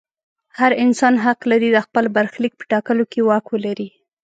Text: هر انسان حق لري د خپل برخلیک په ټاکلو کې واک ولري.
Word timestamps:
هر 0.59 0.71
انسان 0.83 1.13
حق 1.25 1.39
لري 1.51 1.69
د 1.71 1.77
خپل 1.85 2.05
برخلیک 2.17 2.53
په 2.57 2.65
ټاکلو 2.71 3.03
کې 3.11 3.21
واک 3.29 3.45
ولري. 3.53 3.89